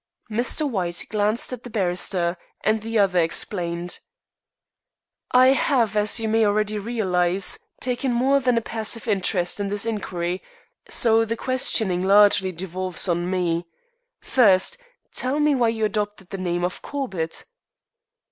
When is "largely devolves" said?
12.03-13.07